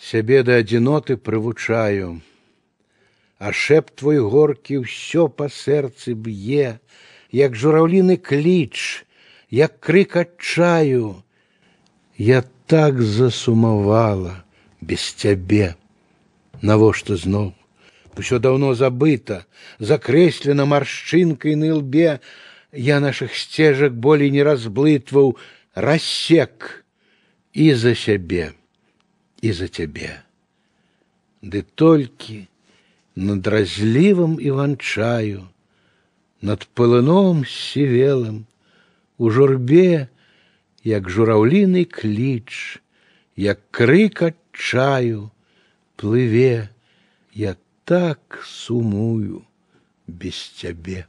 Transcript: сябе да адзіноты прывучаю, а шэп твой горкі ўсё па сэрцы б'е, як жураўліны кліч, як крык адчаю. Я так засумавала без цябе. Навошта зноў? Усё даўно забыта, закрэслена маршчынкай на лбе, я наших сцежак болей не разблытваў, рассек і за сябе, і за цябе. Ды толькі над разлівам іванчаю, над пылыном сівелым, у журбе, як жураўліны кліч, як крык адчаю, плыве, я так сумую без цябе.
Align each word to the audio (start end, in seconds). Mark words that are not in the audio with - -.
сябе 0.00 0.42
да 0.46 0.60
адзіноты 0.62 1.16
прывучаю, 1.16 2.20
а 3.38 3.52
шэп 3.52 3.90
твой 3.98 4.20
горкі 4.20 4.84
ўсё 4.84 5.28
па 5.28 5.48
сэрцы 5.52 6.14
б'е, 6.14 6.78
як 7.32 7.56
жураўліны 7.56 8.16
кліч, 8.16 9.04
як 9.50 9.80
крык 9.80 10.16
адчаю. 10.16 11.22
Я 12.16 12.44
так 12.66 13.00
засумавала 13.02 14.44
без 14.80 15.00
цябе. 15.00 15.76
Навошта 16.62 17.16
зноў? 17.16 17.52
Усё 18.16 18.38
даўно 18.40 18.72
забыта, 18.72 19.44
закрэслена 19.78 20.64
маршчынкай 20.64 21.54
на 21.54 21.76
лбе, 21.76 22.20
я 22.72 23.00
наших 23.00 23.36
сцежак 23.36 23.92
болей 23.92 24.30
не 24.30 24.40
разблытваў, 24.40 25.36
рассек 25.74 26.84
і 27.52 27.74
за 27.74 27.92
сябе, 27.94 28.56
і 29.42 29.52
за 29.52 29.68
цябе. 29.68 30.22
Ды 31.42 31.62
толькі 31.74 32.46
над 33.16 33.46
разлівам 33.46 34.40
іванчаю, 34.40 35.48
над 36.42 36.68
пылыном 36.74 37.44
сівелым, 37.48 38.44
у 39.18 39.30
журбе, 39.30 40.08
як 40.84 41.08
жураўліны 41.10 41.84
кліч, 41.88 42.82
як 43.36 43.60
крык 43.70 44.22
адчаю, 44.22 45.30
плыве, 45.96 46.68
я 47.32 47.56
так 47.84 48.40
сумую 48.44 49.44
без 50.06 50.36
цябе. 50.36 51.06